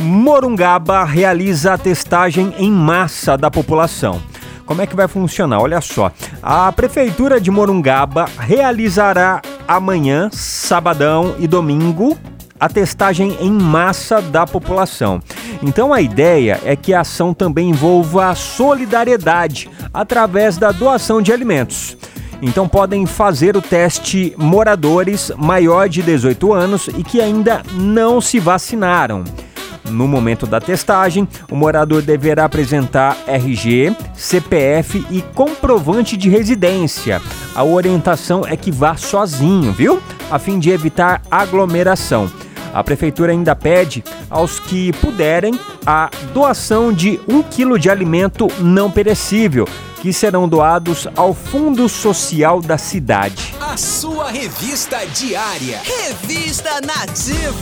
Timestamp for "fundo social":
51.34-52.60